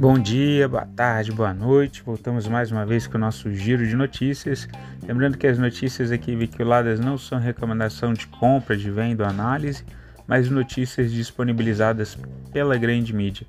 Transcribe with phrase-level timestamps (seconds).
[0.00, 2.04] Bom dia, boa tarde, boa noite.
[2.04, 4.68] Voltamos mais uma vez com o nosso giro de notícias.
[5.02, 9.84] Lembrando que as notícias aqui veiculadas não são recomendação de compra, de venda ou análise,
[10.24, 12.16] mas notícias disponibilizadas
[12.52, 13.44] pela grande mídia.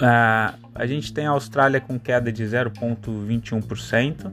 [0.00, 4.32] Ah, a gente tem a Austrália com queda de 0,21%,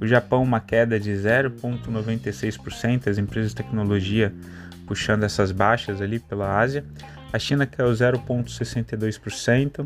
[0.00, 4.32] o Japão uma queda de 0,96%, as empresas de tecnologia
[4.86, 6.84] puxando essas baixas ali pela Ásia,
[7.32, 9.84] a China caiu 0,62%.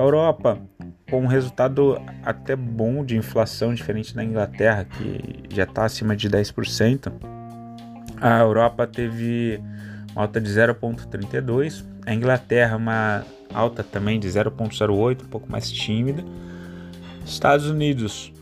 [0.00, 0.58] A Europa,
[1.10, 6.26] com um resultado até bom de inflação, diferente da Inglaterra, que já está acima de
[6.26, 7.12] 10%,
[8.18, 9.60] a Europa teve
[10.12, 16.24] uma alta de 0,32%, a Inglaterra uma alta também de 0,08%, um pouco mais tímida.
[17.22, 18.32] Estados Unidos,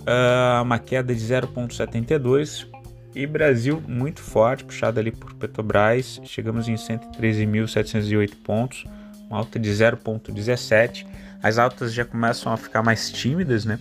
[0.00, 2.66] uh, uma queda de 0,72%,
[3.14, 8.84] e Brasil muito forte, puxado ali por Petrobras, chegamos em 113.708 pontos,
[9.28, 11.06] uma alta de 0,17.
[11.42, 13.80] As altas já começam a ficar mais tímidas, né?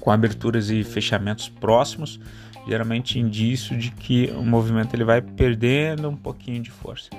[0.00, 2.20] Com aberturas e fechamentos próximos,
[2.66, 7.10] geralmente indício de que o movimento ele vai perdendo um pouquinho de força.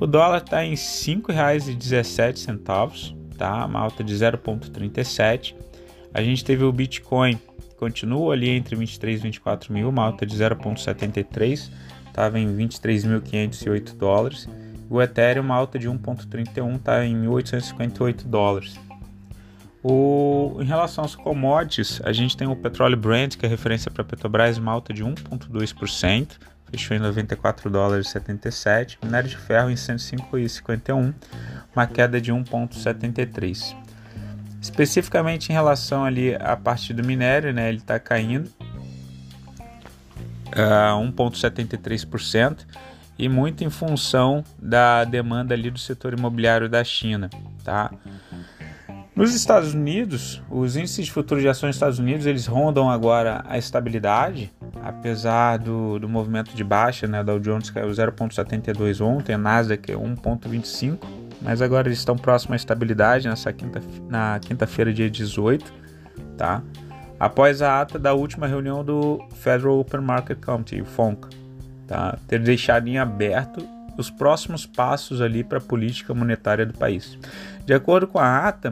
[0.00, 3.66] O dólar está em R$ 5,17, tá?
[3.66, 5.54] Uma alta de 0,37.
[6.12, 7.38] A gente teve o Bitcoin
[7.78, 11.70] continua ali entre 23 e 24 mil, uma alta de 0,73,
[12.06, 14.48] estava em 23.508 dólares.
[14.90, 18.78] O Ethereum, alta de 1,31, está em 1.858 dólares.
[19.82, 24.02] O, em relação aos commodities, a gente tem o petróleo Brent, que é referência para
[24.02, 26.28] Petrobras, uma alta de 1,2%,
[26.70, 28.98] fechou em 94 dólares 77.
[29.02, 31.14] Minério de ferro em 105,51,
[31.74, 33.76] uma queda de 1,73.
[34.60, 38.50] Especificamente em relação ali à parte do minério, né, ele está caindo
[40.52, 42.66] a uh, 1,73%
[43.18, 47.28] e muito em função da demanda ali do setor imobiliário da China,
[47.64, 47.90] tá?
[49.14, 53.44] Nos Estados Unidos, os índices de futuro de ações dos Estados Unidos eles rondam agora
[53.48, 57.24] a estabilidade, apesar do, do movimento de baixa, né?
[57.24, 63.28] Dow Jones caiu 0,72 ontem, a Nasdaq 1,25 mas agora eles estão próximos à estabilidade
[63.28, 65.72] nessa quinta, na quinta-feira, dia 18,
[66.36, 66.62] tá?
[67.18, 71.28] Após a ata da última reunião do Federal Open Market Committee, o FONC,
[71.88, 72.16] tá?
[72.28, 73.66] Ter deixado em aberto
[73.96, 77.18] os próximos passos ali para a política monetária do país.
[77.66, 78.70] De acordo com a ata,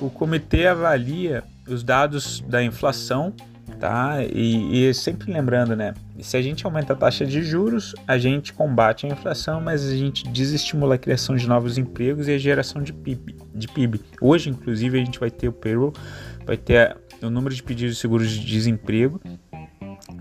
[0.00, 3.34] o comitê avalia os dados da inflação
[3.82, 4.22] tá?
[4.22, 5.92] E, e, sempre lembrando, né?
[6.20, 9.96] Se a gente aumenta a taxa de juros, a gente combate a inflação, mas a
[9.96, 13.34] gente desestimula a criação de novos empregos e a geração de PIB.
[13.52, 14.00] De PIB.
[14.20, 15.92] Hoje, inclusive, a gente vai ter o payroll,
[16.46, 19.20] vai ter o número de pedidos de seguros de desemprego.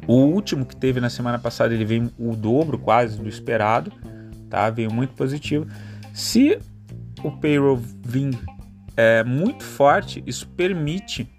[0.07, 3.91] O último que teve na semana passada, ele veio o dobro quase do esperado,
[4.49, 4.69] tá?
[4.69, 5.67] Veio muito positivo.
[6.13, 6.59] Se
[7.23, 8.37] o payroll vir
[8.97, 11.29] é, muito forte, isso permite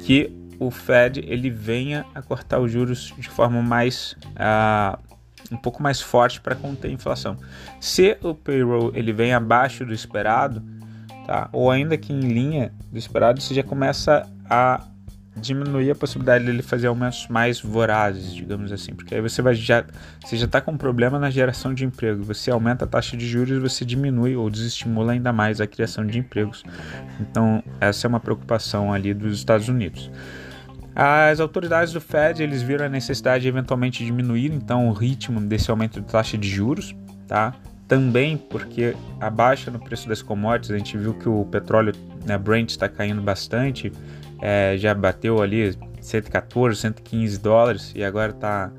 [0.00, 4.98] que o Fed ele venha a cortar os juros de forma mais uh,
[5.50, 7.36] um pouco mais forte para conter a inflação.
[7.80, 10.62] Se o payroll ele vem abaixo do esperado,
[11.26, 11.48] tá?
[11.52, 14.86] Ou ainda que em linha do esperado, você já começa a
[15.36, 19.84] diminuir a possibilidade dele fazer aumentos mais vorazes, digamos assim, porque aí você vai já
[20.22, 23.26] você já está com um problema na geração de emprego, você aumenta a taxa de
[23.26, 26.62] juros, você diminui ou desestimula ainda mais a criação de empregos.
[27.20, 30.10] Então essa é uma preocupação ali dos Estados Unidos.
[30.94, 35.70] As autoridades do Fed eles viram a necessidade de eventualmente diminuir então o ritmo desse
[35.70, 36.94] aumento de taxa de juros,
[37.26, 37.54] tá?
[37.88, 41.94] Também porque a baixa no preço das commodities, a gente viu que o petróleo,
[42.24, 43.92] né, Brent está caindo bastante,
[44.42, 48.72] é, já bateu ali 114, 115 dólares e agora está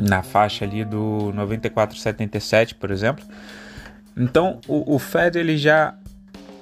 [0.00, 3.24] na faixa ali do 94,77, por exemplo.
[4.16, 5.96] Então o, o Fed ele já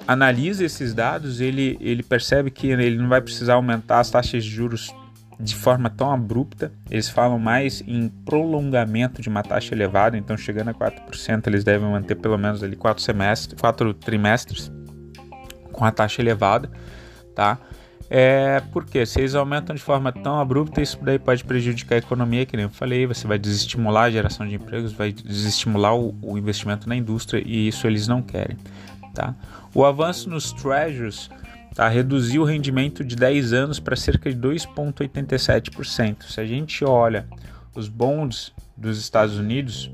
[0.09, 4.51] analisa esses dados, ele, ele percebe que ele não vai precisar aumentar as taxas de
[4.51, 4.91] juros
[5.39, 6.73] de forma tão abrupta.
[6.91, 11.91] Eles falam mais em prolongamento de uma taxa elevada, então chegando a 4%, eles devem
[11.91, 14.73] manter pelo menos ali quatro semestres, quatro trimestres
[15.71, 16.71] com a taxa elevada,
[17.35, 17.59] tá?
[18.15, 22.45] É porque se eles aumentam de forma tão abrupta, isso daí pode prejudicar a economia,
[22.45, 26.37] que nem eu falei, você vai desestimular a geração de empregos, vai desestimular o, o
[26.37, 28.59] investimento na indústria e isso eles não querem.
[29.15, 29.35] Tá?
[29.75, 31.31] O avanço nos treasuries
[31.75, 36.25] tá, reduziu o rendimento de 10 anos para cerca de 2,87%.
[36.25, 37.27] Se a gente olha
[37.75, 39.91] os bonds dos Estados Unidos,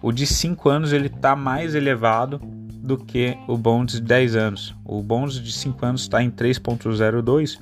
[0.00, 2.40] o de 5 anos ele está mais elevado
[2.86, 4.74] do que o bonds de 10 anos.
[4.84, 7.58] O bonds de 5 anos está em 3,02,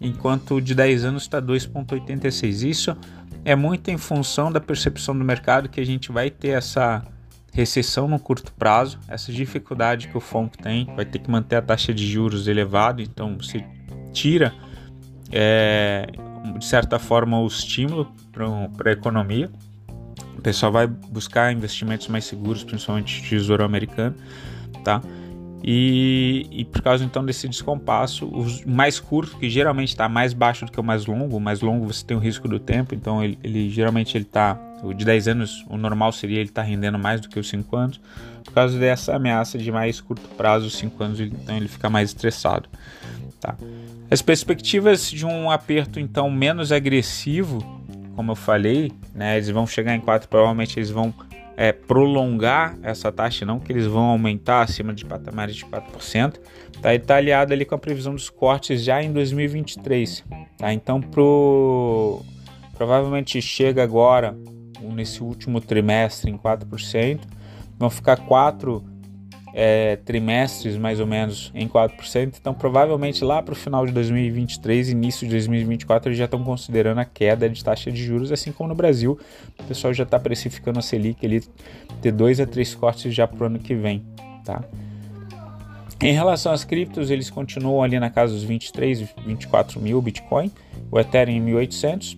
[0.00, 2.68] enquanto o de 10 anos está 2,86.
[2.68, 2.96] Isso
[3.44, 7.02] é muito em função da percepção do mercado que a gente vai ter essa
[7.52, 11.62] recessão no curto prazo, essa dificuldade que o FONC tem, vai ter que manter a
[11.62, 13.62] taxa de juros elevada, então você
[14.12, 14.54] tira
[15.30, 16.06] é,
[16.56, 19.50] de certa forma o estímulo para a economia.
[20.42, 24.16] O pessoal vai buscar investimentos mais seguros, principalmente tesouro americano,
[24.82, 25.00] tá?
[25.62, 30.66] E, e, por causa então desse descompasso, o mais curto, que geralmente está mais baixo
[30.66, 33.22] do que o mais longo, o mais longo você tem o risco do tempo, então
[33.22, 36.68] ele, ele geralmente ele está, o de 10 anos, o normal seria ele estar tá
[36.68, 38.00] rendendo mais do que os 5 anos,
[38.42, 42.08] por causa dessa ameaça de mais curto prazo, os 5 anos, então ele fica mais
[42.08, 42.68] estressado.
[43.38, 43.54] Tá?
[44.10, 47.81] As perspectivas de um aperto então menos agressivo,
[48.14, 51.14] como eu falei, né, eles vão chegar em 4, provavelmente eles vão
[51.56, 56.38] é, prolongar essa taxa, não que eles vão aumentar acima de patamares de 4%,
[56.80, 56.94] tá?
[56.94, 60.24] está aliado ali com a previsão dos cortes já em 2023.
[60.58, 60.72] Tá?
[60.72, 62.22] Então, pro,
[62.74, 64.36] provavelmente chega agora,
[64.80, 67.20] nesse último trimestre, em 4%,
[67.78, 68.84] vão ficar quatro
[69.54, 74.90] é, trimestres mais ou menos em 4%, então provavelmente lá para o final de 2023,
[74.90, 78.68] início de 2024, eles já estão considerando a queda de taxa de juros, assim como
[78.68, 79.18] no Brasil,
[79.58, 81.42] o pessoal já está precificando a Selic ali
[82.00, 84.04] ter dois a três cortes já para o ano que vem,
[84.44, 84.62] tá?
[86.02, 90.50] Em relação às criptos, eles continuam ali na casa dos 23, 24 mil Bitcoin,
[90.90, 92.16] o Ethereum em 1.800.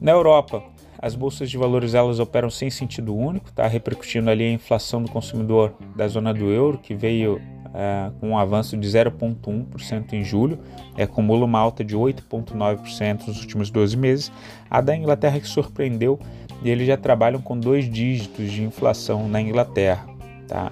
[0.00, 0.64] Na Europa,
[1.02, 5.10] as bolsas de valores elas operam sem sentido único, está repercutindo ali a inflação do
[5.10, 7.40] consumidor da zona do euro, que veio
[7.72, 10.58] é, com um avanço de 0,1% em julho,
[10.98, 14.30] e acumula uma alta de 8,9% nos últimos 12 meses.
[14.70, 16.18] A da Inglaterra que surpreendeu,
[16.62, 20.06] e eles já trabalham com dois dígitos de inflação na Inglaterra.
[20.46, 20.70] Tá?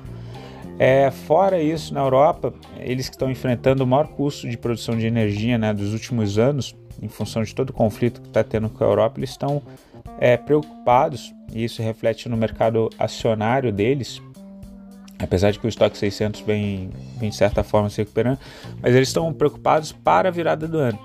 [0.79, 5.07] É, fora isso, na Europa, eles que estão enfrentando o maior custo de produção de
[5.07, 8.85] energia né, dos últimos anos, em função de todo o conflito que está tendo com
[8.85, 9.63] a Europa, eles estão
[10.19, 14.21] é, preocupados, e isso reflete no mercado acionário deles,
[15.19, 18.39] apesar de que o estoque 600 vem, vem de certa forma se recuperando,
[18.81, 20.99] mas eles estão preocupados para a virada do ano.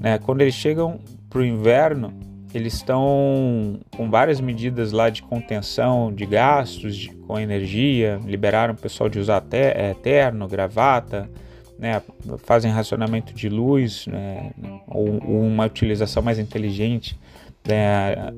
[0.00, 0.18] Né?
[0.18, 0.98] Quando eles chegam
[1.28, 2.12] para o inverno,
[2.54, 8.76] eles estão com várias medidas lá de contenção de gastos de, com energia, liberaram o
[8.76, 11.30] pessoal de usar te, é, terno, gravata,
[11.78, 12.00] né,
[12.44, 14.52] fazem racionamento de luz, né,
[14.86, 17.18] ou, ou, uma utilização mais inteligente
[17.64, 18.32] da,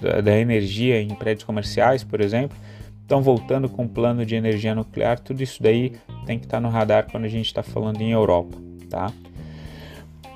[0.00, 2.56] da, da energia em prédios comerciais, por exemplo,
[3.02, 5.92] estão voltando com um plano de energia nuclear, tudo isso daí
[6.26, 8.56] tem que estar tá no radar quando a gente está falando em Europa,
[8.90, 9.10] tá?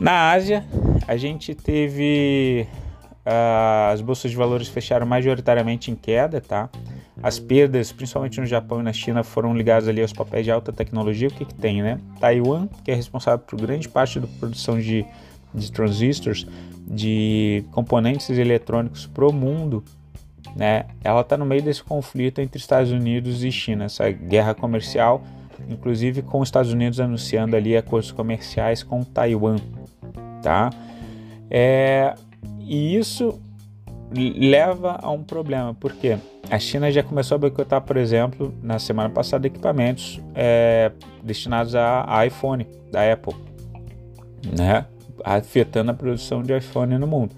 [0.00, 0.64] Na Ásia,
[1.06, 2.66] a gente teve
[3.26, 6.68] uh, as bolsas de valores fecharam majoritariamente em queda, tá?
[7.22, 10.72] As perdas, principalmente no Japão e na China, foram ligadas ali aos papéis de alta
[10.72, 11.28] tecnologia.
[11.28, 12.00] O que, que tem, né?
[12.18, 15.06] Taiwan, que é responsável por grande parte da produção de,
[15.54, 16.46] de transistors,
[16.86, 19.84] de componentes eletrônicos para o mundo,
[20.56, 20.86] né?
[21.02, 25.22] Ela está no meio desse conflito entre Estados Unidos e China, essa guerra comercial,
[25.68, 29.56] inclusive com os Estados Unidos anunciando ali acordos comerciais com Taiwan,
[30.42, 30.70] tá?
[31.50, 32.14] É,
[32.60, 33.40] e isso
[34.14, 36.18] leva a um problema, porque
[36.50, 42.26] a China já começou a boicotar, por exemplo, na semana passada, equipamentos é, destinados a
[42.26, 43.34] iPhone da Apple,
[44.54, 44.86] né?
[45.24, 47.34] Afetando a produção de iPhone no mundo.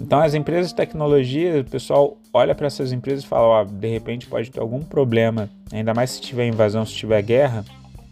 [0.00, 3.88] Então, as empresas de tecnologia, o pessoal olha para essas empresas e fala: ó, de
[3.88, 7.64] repente pode ter algum problema, ainda mais se tiver invasão, se tiver guerra,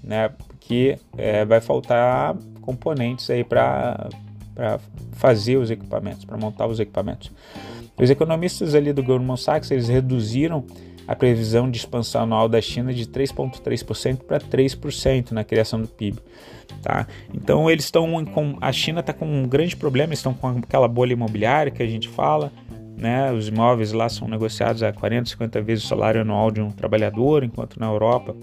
[0.03, 0.29] né?
[0.29, 4.09] Porque é, vai faltar componentes aí para
[5.12, 7.33] fazer os equipamentos, para montar os equipamentos.
[7.99, 10.65] Os economistas ali do Goldman Sachs eles reduziram
[11.11, 16.21] a previsão de expansão anual da China de 3,3% para 3% na criação do PIB.
[16.81, 17.05] Tá?
[17.35, 18.07] Então eles estão
[18.61, 22.09] a China está com um grande problema, estão com aquela bolha imobiliária que a gente
[22.09, 22.52] fala,
[22.97, 23.33] né?
[23.33, 27.43] Os imóveis lá são negociados a 40, 50 vezes o salário anual de um trabalhador,
[27.43, 28.37] enquanto na Europa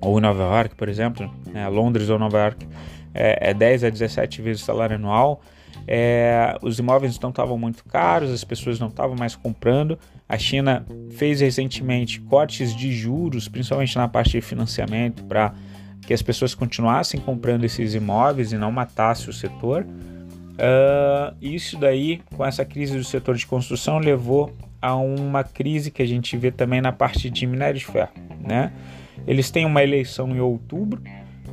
[0.00, 1.68] ou em Nova York, por exemplo, né?
[1.68, 2.66] Londres ou Nova York
[3.14, 5.40] é, é 10 a 17 vezes o salário anual.
[5.86, 9.96] É, os imóveis não estavam muito caros, as pessoas não estavam mais comprando.
[10.28, 15.54] A China fez recentemente cortes de juros, principalmente na parte de financiamento, para
[16.02, 19.84] que as pessoas continuassem comprando esses imóveis e não matasse o setor.
[19.84, 26.02] Uh, isso daí, com essa crise do setor de construção, levou a uma crise que
[26.02, 28.12] a gente vê também na parte de minério de ferro.
[28.40, 28.72] Né?
[29.26, 31.02] Eles têm uma eleição em outubro,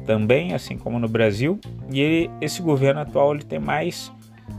[0.05, 4.11] também, assim como no Brasil, e ele, esse governo atual ele tem mais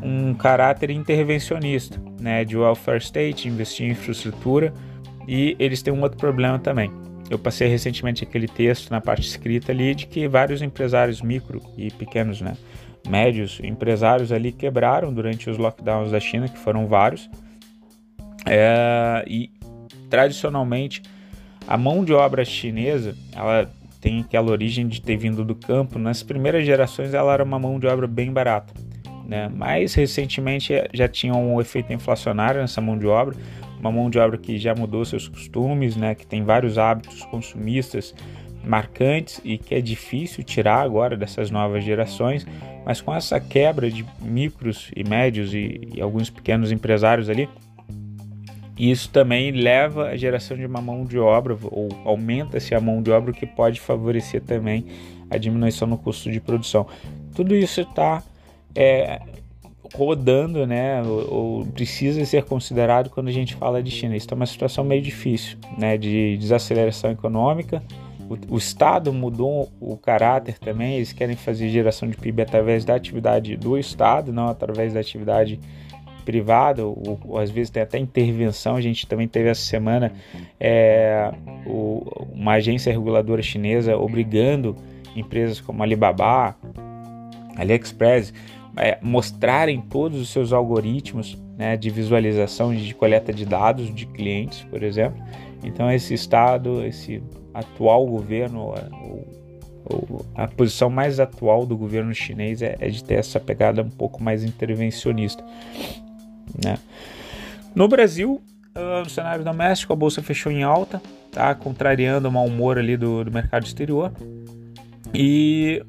[0.02, 4.72] um caráter intervencionista, né, de welfare state, investir em infraestrutura,
[5.26, 6.90] e eles têm um outro problema também.
[7.30, 11.90] Eu passei recentemente aquele texto na parte escrita ali de que vários empresários micro e
[11.90, 12.56] pequenos, né,
[13.08, 17.30] médios empresários ali quebraram durante os lockdowns da China, que foram vários,
[18.46, 19.50] é, e
[20.10, 21.02] tradicionalmente
[21.66, 25.98] A mão de obra chinesa, ela tem aquela origem de ter vindo do campo.
[25.98, 28.74] Nas primeiras gerações, ela era uma mão de obra bem barata.
[29.26, 29.48] Né?
[29.48, 33.36] Mais recentemente já tinha um efeito inflacionário nessa mão de obra,
[33.80, 36.14] uma mão de obra que já mudou seus costumes, né?
[36.14, 38.14] que tem vários hábitos consumistas
[38.64, 42.46] marcantes e que é difícil tirar agora dessas novas gerações,
[42.84, 47.48] mas com essa quebra de micros e médios e, e alguns pequenos empresários ali,
[48.76, 53.10] isso também leva a geração de uma mão de obra ou aumenta-se a mão de
[53.10, 54.86] obra, o que pode favorecer também
[55.30, 56.86] a diminuição no custo de produção.
[57.34, 58.22] Tudo isso está
[58.74, 59.20] é,
[59.94, 64.16] rodando, né, ou, ou, precisa ser considerado quando a gente fala de China.
[64.16, 67.82] Isso é uma situação meio difícil, né, de desaceleração econômica.
[68.28, 70.96] O, o Estado mudou o caráter também.
[70.96, 75.60] Eles querem fazer geração de PIB através da atividade do Estado, não através da atividade
[76.24, 78.76] privada, ou, ou, às vezes tem até intervenção.
[78.76, 80.12] A gente também teve essa semana
[80.58, 81.30] é,
[81.66, 84.74] o, uma agência reguladora chinesa obrigando
[85.14, 86.56] empresas como Alibaba,
[87.56, 88.32] AliExpress,
[88.76, 94.06] é, mostrarem todos os seus algoritmos né, de visualização e de coleta de dados de
[94.06, 95.22] clientes, por exemplo.
[95.62, 98.74] Então esse estado, esse atual governo,
[100.34, 104.22] a posição mais atual do governo chinês é, é de ter essa pegada um pouco
[104.22, 105.44] mais intervencionista.
[106.62, 106.76] Né?
[107.74, 108.42] No Brasil,
[108.74, 111.00] ah, no cenário doméstico, a bolsa fechou em alta,
[111.30, 111.54] tá?
[111.54, 114.12] contrariando o mau humor ali do, do mercado exterior.
[115.12, 115.82] E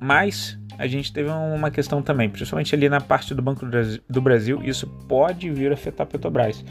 [0.00, 3.66] mais a gente teve uma questão também, principalmente ali na parte do Banco
[4.08, 6.64] do Brasil, isso pode vir a afetar a Petrobras.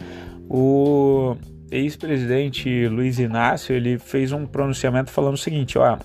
[0.49, 1.37] O
[1.69, 5.99] ex-presidente Luiz Inácio ele fez um pronunciamento falando o seguinte, ó,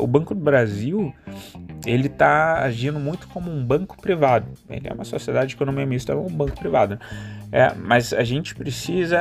[0.00, 1.14] o Banco do Brasil
[1.86, 4.48] ele está agindo muito como um banco privado.
[4.68, 6.98] Ele é uma sociedade de economia mista, é um banco privado.
[7.52, 9.18] É, mas a gente precisa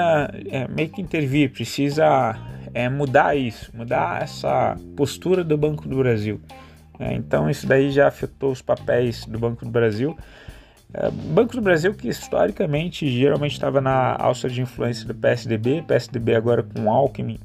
[0.50, 2.36] é, meio que intervir, precisa
[2.74, 6.42] é, mudar isso, mudar essa postura do Banco do Brasil.
[7.02, 10.16] É, então isso daí já afetou os papéis do Banco do Brasil.
[10.94, 16.36] É, Banco do Brasil que historicamente geralmente estava na alça de influência do PSDB, PSDB
[16.36, 17.40] agora com Alckmin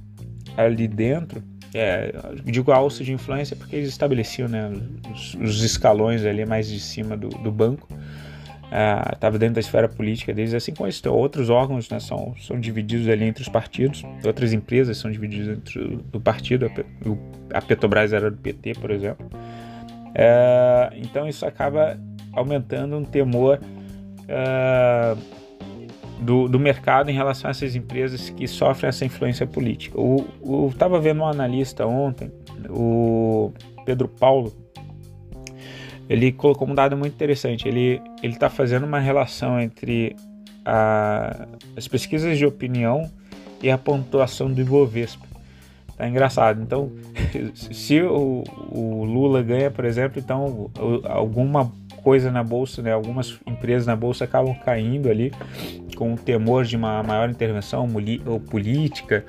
[0.58, 1.42] ali dentro.
[1.75, 2.12] É,
[2.44, 4.70] digo alça de influência porque eles estabeleciam né,
[5.12, 7.88] os, os escalões ali mais de cima do, do banco
[9.12, 13.08] estava uh, dentro da esfera política deles, assim como outros órgãos né, são, são divididos
[13.08, 18.12] ali entre os partidos, outras empresas são divididas entre o, do partido, a, a Petrobras
[18.12, 19.26] era do PT, por exemplo.
[19.26, 21.99] Uh, então isso acaba
[22.32, 23.61] aumentando um temor
[24.25, 25.18] uh,
[26.20, 29.99] do, do mercado em relação a essas empresas que sofrem essa influência política.
[29.99, 32.32] Eu estava vendo um analista ontem,
[32.68, 33.52] o
[33.85, 34.52] Pedro Paulo,
[36.08, 37.68] ele colocou um dado muito interessante.
[37.68, 40.16] Ele está fazendo uma relação entre
[40.64, 41.46] a,
[41.76, 43.10] as pesquisas de opinião
[43.62, 45.26] e a pontuação do Ibovespa.
[45.96, 46.60] Tá engraçado.
[46.60, 46.92] Então,
[47.54, 50.70] se o, o Lula ganha, por exemplo, então
[51.04, 51.72] alguma
[52.02, 55.32] coisa na bolsa, né, algumas empresas na bolsa acabam caindo ali
[55.96, 57.88] com o temor de uma maior intervenção
[58.48, 59.25] política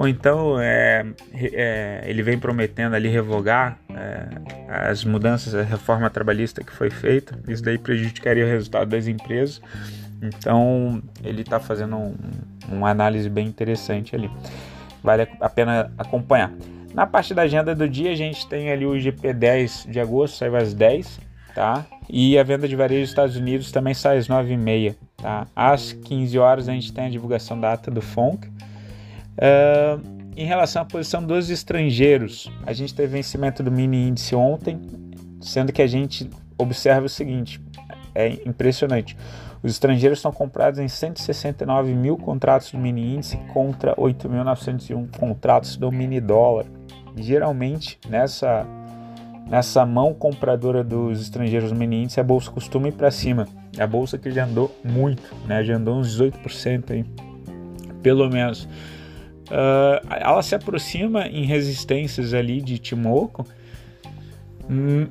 [0.00, 1.04] ou então é,
[1.34, 4.28] é, ele vem prometendo ali revogar é,
[4.66, 9.60] as mudanças, a reforma trabalhista que foi feita, isso daí prejudicaria o resultado das empresas.
[10.22, 12.14] Então ele está fazendo um,
[12.66, 14.30] uma análise bem interessante ali.
[15.02, 16.50] Vale a pena acompanhar.
[16.94, 20.48] Na parte da agenda do dia, a gente tem ali o GP10 de agosto, sai
[20.56, 21.20] às 10,
[21.54, 21.84] tá?
[22.08, 25.46] E a venda de varejo dos Estados Unidos também sai às 9h30, tá?
[25.54, 28.48] Às 15 horas a gente tem a divulgação da ata do FONC.
[29.40, 34.78] Uh, em relação à posição dos estrangeiros, a gente teve vencimento do mini índice ontem,
[35.40, 36.28] sendo que a gente
[36.58, 37.60] observa o seguinte:
[38.14, 39.16] é impressionante.
[39.62, 45.90] Os estrangeiros estão comprados em 169 mil contratos do mini índice contra 8.901 contratos do
[45.90, 46.66] mini dólar.
[47.16, 48.66] Geralmente, nessa,
[49.46, 53.46] nessa mão compradora dos estrangeiros no mini índice, a bolsa costuma ir para cima.
[53.78, 55.62] A bolsa que já andou muito, né?
[55.62, 57.04] já andou uns 18% aí,
[58.02, 58.66] pelo menos.
[59.50, 63.44] Uh, ela se aproxima em resistências ali de Timoko.
[64.68, 65.06] Hum,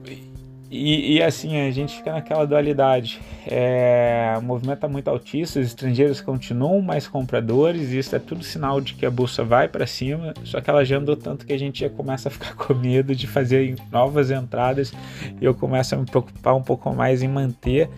[0.71, 3.19] e, e, assim, a gente fica naquela dualidade.
[3.47, 8.43] É, o movimento está muito altista, os estrangeiros continuam mais compradores, e isso é tudo
[8.43, 11.53] sinal de que a bolsa vai para cima, só que ela já andou tanto que
[11.53, 14.93] a gente já começa a ficar com medo de fazer novas entradas
[15.41, 17.89] e eu começo a me preocupar um pouco mais em manter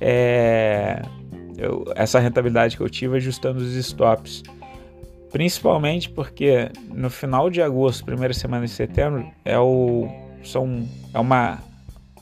[0.00, 1.02] é,
[1.58, 4.44] eu, essa rentabilidade que eu tive ajustando os stops.
[5.32, 10.06] Principalmente porque no final de agosto, primeira semana de setembro, é, o,
[10.44, 11.58] são, é uma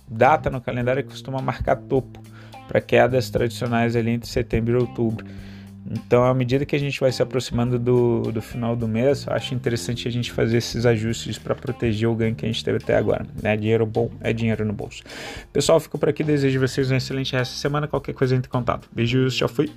[0.09, 2.23] data no calendário que costuma marcar topo
[2.69, 5.27] para quedas tradicionais ali entre setembro e outubro.
[5.91, 9.55] Então, à medida que a gente vai se aproximando do, do final do mês, acho
[9.55, 12.97] interessante a gente fazer esses ajustes para proteger o ganho que a gente teve até
[12.97, 13.27] agora.
[13.43, 13.57] Né?
[13.57, 15.03] Dinheiro bom é dinheiro no bolso.
[15.53, 16.23] Pessoal, fico por aqui.
[16.23, 17.89] Desejo vocês um excelente resto de semana.
[17.89, 18.89] Qualquer coisa entre em contato.
[18.93, 19.69] Beijos, já fui.